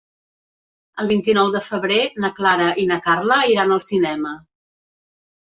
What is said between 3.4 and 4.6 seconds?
iran al cinema.